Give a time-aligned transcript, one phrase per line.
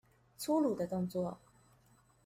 [0.39, 1.37] 粗魯的動作